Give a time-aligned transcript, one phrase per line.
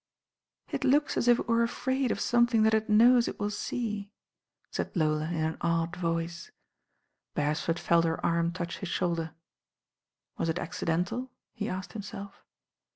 [0.71, 4.09] "It looks as if it were afraid of something that it knows it will see,"
[4.71, 6.49] said Lola in an awed voice.
[7.35, 9.35] Beresford felt her arm touch his shoulder.
[10.39, 11.29] Was it accidental?
[11.53, 12.43] he asked himself.